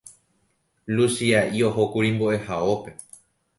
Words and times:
Luchia'i 0.95 1.63
ohókuri 1.69 2.11
mbo'ehaópe 2.17 2.97